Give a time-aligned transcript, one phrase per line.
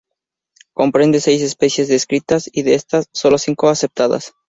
[0.73, 4.33] Comprende seis especies descritas y de estas, solo cinco aceptadas.